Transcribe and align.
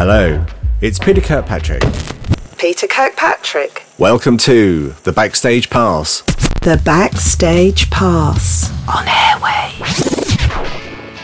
Hello, 0.00 0.46
it's 0.80 0.96
Peter 0.96 1.20
Kirkpatrick. 1.20 1.82
Peter 2.56 2.86
Kirkpatrick. 2.86 3.82
Welcome 3.98 4.38
to 4.38 4.90
the 5.02 5.12
Backstage 5.12 5.68
Pass. 5.70 6.20
The 6.62 6.80
Backstage 6.84 7.90
Pass 7.90 8.70
on 8.88 9.06
Airwave. 9.06 10.52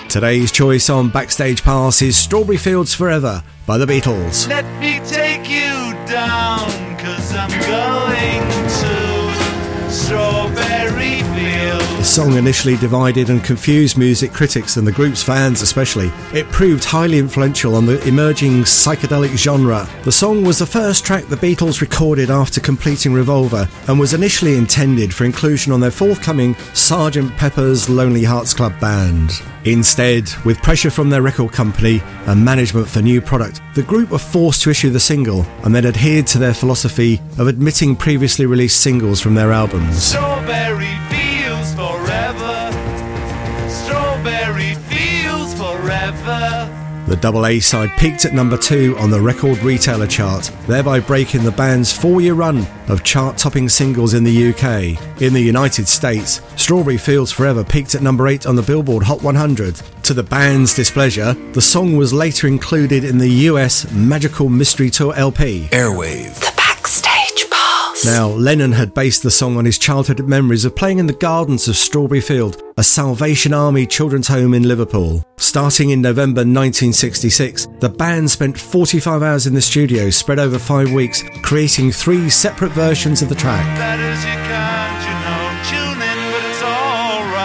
Today's 0.08 0.51
choice 0.51 0.90
on 0.90 1.08
Backstage 1.08 1.63
Pass 1.63 2.03
is 2.03 2.17
Strawberry 2.17 2.56
Fields 2.56 2.92
Forever 2.92 3.45
by 3.65 3.79
the 3.79 3.87
Beatles. 3.87 4.49
Let 4.49 4.65
me 4.81 4.99
take 5.06 5.49
you 5.49 5.95
down, 6.13 6.99
cause 6.99 7.33
I'm 7.33 7.51
going 7.51 8.13
song 12.15 12.37
initially 12.37 12.76
divided 12.76 13.28
and 13.28 13.42
confused 13.42 13.99
music 13.99 14.33
critics 14.33 14.76
and 14.76 14.87
the 14.87 14.92
group's 14.92 15.21
fans 15.21 15.62
especially. 15.62 16.12
It 16.33 16.48
proved 16.51 16.84
highly 16.84 17.19
influential 17.19 17.74
on 17.74 17.87
the 17.87 18.01
emerging 18.06 18.62
psychedelic 18.62 19.37
genre. 19.37 19.89
The 20.05 20.12
song 20.12 20.45
was 20.45 20.61
the 20.61 20.66
first 20.66 21.05
track 21.05 21.25
the 21.25 21.34
Beatles 21.34 21.80
recorded 21.80 22.30
after 22.30 22.61
completing 22.61 23.12
Revolver 23.12 23.69
and 23.89 23.98
was 23.98 24.15
initially 24.15 24.56
intended 24.56 25.12
for 25.12 25.25
inclusion 25.25 25.73
on 25.73 25.80
their 25.80 25.91
forthcoming 25.91 26.55
Sgt. 26.55 27.37
Pepper's 27.37 27.89
Lonely 27.89 28.23
Hearts 28.23 28.55
Club 28.55 28.78
Band. 28.78 29.33
Instead, 29.65 30.31
with 30.45 30.62
pressure 30.62 30.91
from 30.91 31.11
their 31.11 31.23
record 31.23 31.51
company 31.51 32.01
and 32.27 32.45
management 32.45 32.87
for 32.87 33.03
new 33.03 33.20
product, 33.20 33.61
the 33.75 33.83
group 33.83 34.11
were 34.11 34.19
forced 34.19 34.62
to 34.62 34.70
issue 34.70 34.91
the 34.91 35.01
single 35.01 35.45
and 35.65 35.75
then 35.75 35.84
adhered 35.84 36.28
to 36.28 36.39
their 36.39 36.55
philosophy 36.55 37.20
of 37.39 37.48
admitting 37.48 37.97
previously 37.97 38.47
released 38.47 38.81
singles 38.83 39.20
from 39.20 39.34
their 39.34 39.51
albums. 39.51 40.15
The 47.07 47.17
double 47.17 47.47
A 47.47 47.61
side 47.61 47.91
peaked 47.99 48.25
at 48.25 48.33
number 48.33 48.57
two 48.57 48.97
on 48.99 49.11
the 49.11 49.21
record 49.21 49.59
retailer 49.59 50.07
chart, 50.07 50.51
thereby 50.67 51.01
breaking 51.01 51.45
the 51.45 51.51
band's 51.51 51.92
four 51.92 52.20
year 52.23 52.33
run 52.34 52.67
of 52.89 53.05
chart 53.05 53.37
topping 53.37 53.69
singles 53.69 54.15
in 54.15 54.25
the 54.25 54.48
UK. 54.51 55.20
In 55.20 55.34
the 55.34 55.41
United 55.41 55.87
States, 55.87 56.41
Strawberry 56.56 56.97
Fields 56.97 57.31
Forever 57.31 57.62
peaked 57.62 57.95
at 57.95 58.03
number 58.03 58.27
eight 58.27 58.47
on 58.47 58.56
the 58.56 58.62
Billboard 58.62 59.03
Hot 59.03 59.23
100. 59.23 59.77
To 60.05 60.15
the 60.15 60.23
band's 60.23 60.75
displeasure, 60.75 61.34
the 61.53 61.61
song 61.61 61.97
was 61.97 62.12
later 62.12 62.47
included 62.47 63.05
in 63.05 63.19
the 63.19 63.28
US 63.50 63.91
Magical 63.93 64.48
Mystery 64.48 64.91
Tour 64.91 65.15
LP. 65.15 65.69
Airwave. 65.73 66.53
The 68.05 68.10
Backstage 68.10 68.14
Pass. 68.14 68.16
Now, 68.16 68.28
Lennon 68.28 68.72
had 68.72 68.94
based 68.94 69.22
the 69.22 69.30
song 69.30 69.56
on 69.56 69.64
his 69.64 69.78
childhood 69.78 70.20
memories 70.28 70.64
of 70.64 70.77
playing 70.77 70.98
in 70.98 71.06
the 71.06 71.12
gardens 71.12 71.69
of 71.69 71.77
Strawberry 71.77 72.20
Field, 72.20 72.62
a 72.77 72.83
Salvation 72.83 73.52
Army 73.52 73.86
children's 73.86 74.28
home 74.28 74.55
in 74.55 74.69
Liverpool. 74.69 75.24
Starting 75.36 75.91
in 75.91 76.02
November 76.02 76.41
1966, 76.41 77.66
the 77.80 77.88
band 77.88 78.30
spent 78.30 78.58
45 78.58 79.22
hours 79.22 79.47
in 79.47 79.55
the 79.55 79.62
studio, 79.62 80.10
spread 80.10 80.38
over 80.38 80.58
five 80.58 80.92
weeks, 80.92 81.22
creating 81.42 81.92
three 81.92 82.28
separate 82.30 82.72
versions 82.72 83.22
of 83.22 83.28
the 83.28 83.34
track. 83.34 83.64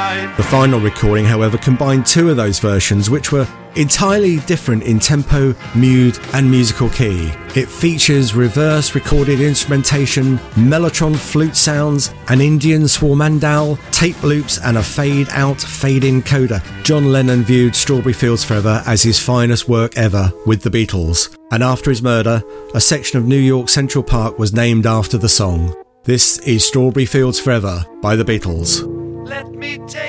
The 0.09 0.47
final 0.49 0.79
recording, 0.79 1.23
however, 1.23 1.59
combined 1.59 2.07
two 2.07 2.31
of 2.31 2.38
those 2.38 2.57
versions, 2.57 3.11
which 3.11 3.31
were 3.31 3.47
entirely 3.75 4.38
different 4.39 4.81
in 4.81 4.97
tempo, 4.97 5.53
mood, 5.75 6.17
and 6.33 6.49
musical 6.49 6.89
key. 6.89 7.31
It 7.55 7.69
features 7.69 8.33
reverse 8.33 8.95
recorded 8.95 9.39
instrumentation, 9.39 10.39
mellotron 10.55 11.15
flute 11.15 11.55
sounds, 11.55 12.11
an 12.27 12.41
Indian 12.41 12.83
swarmandal, 12.83 13.77
tape 13.91 14.23
loops, 14.23 14.57
and 14.57 14.80
a 14.80 14.83
fade 14.83 15.27
out, 15.30 15.61
fade 15.61 16.03
in 16.03 16.23
coda. 16.23 16.63
John 16.81 17.11
Lennon 17.11 17.43
viewed 17.43 17.75
Strawberry 17.75 18.13
Fields 18.13 18.43
Forever 18.43 18.81
as 18.87 19.03
his 19.03 19.19
finest 19.19 19.69
work 19.69 19.95
ever 19.95 20.31
with 20.47 20.63
the 20.63 20.71
Beatles, 20.71 21.37
and 21.52 21.61
after 21.61 21.91
his 21.91 22.02
murder, 22.02 22.41
a 22.73 22.81
section 22.81 23.19
of 23.19 23.27
New 23.27 23.37
York 23.37 23.69
Central 23.69 24.03
Park 24.03 24.39
was 24.39 24.53
named 24.53 24.87
after 24.87 25.19
the 25.19 25.30
song. 25.30 25.75
This 26.03 26.39
is 26.39 26.65
Strawberry 26.65 27.05
Fields 27.05 27.39
Forever 27.39 27.86
by 28.02 28.15
the 28.15 28.25
Beatles. 28.25 28.98
Let 29.30 29.52
me 29.54 29.78
take 29.86 30.08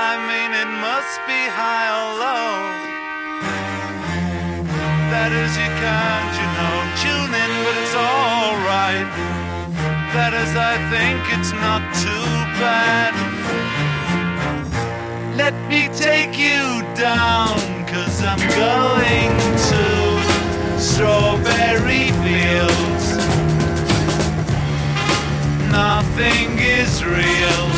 I 0.00 0.16
mean, 0.30 0.50
it 0.56 0.70
must 0.80 1.20
be 1.28 1.40
high 1.60 1.88
or 2.00 2.10
low. 2.24 2.56
That 5.12 5.30
is, 5.42 5.52
you 5.60 5.70
can't, 5.84 6.32
you 6.40 6.48
know, 6.56 6.76
tune 7.04 7.32
in, 7.44 7.52
but 7.64 7.76
it's 7.82 7.96
alright. 8.08 9.08
That 10.16 10.32
is, 10.32 10.56
I 10.56 10.80
think 10.88 11.20
it's 11.36 11.52
not 11.52 11.82
too 12.00 12.28
bad. 12.56 13.12
Let 15.36 15.52
me 15.68 15.92
take 15.92 16.32
you 16.38 16.80
down, 16.96 17.60
cause 17.86 18.22
I'm 18.24 18.40
going 18.56 19.36
to 19.68 19.84
Strawberry 20.80 22.08
Fields. 22.24 23.06
Nothing 25.70 26.58
is 26.58 27.04
real, 27.04 27.69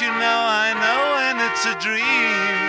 you 0.00 0.06
know 0.06 0.40
I 0.46 0.74
know 0.78 1.00
when 1.18 1.36
it's 1.46 1.64
a 1.66 1.74
dream. 1.82 2.68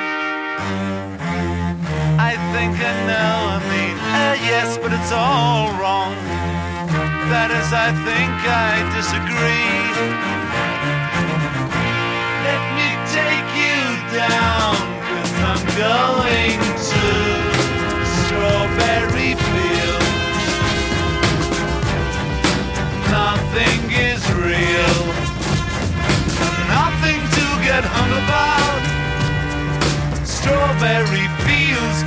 I 2.18 2.34
think 2.54 2.74
I 2.74 2.94
know, 3.06 3.34
I 3.54 3.60
mean, 3.70 3.98
uh, 3.98 4.36
yes, 4.50 4.80
but 4.80 4.92
it's 4.92 5.12
all 5.12 5.70
wrong. 5.78 6.16
That 7.30 7.52
is, 7.52 7.72
I 7.72 7.94
think 8.08 8.34
I 8.50 8.82
disagree. 8.98 10.29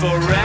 Forever. 0.03 0.42